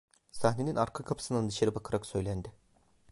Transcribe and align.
Sahnenin 0.31 0.75
arka 0.77 1.03
kapısından 1.03 1.49
dışarı 1.49 1.75
bakarak 1.75 2.05
söylendi.. 2.05 2.53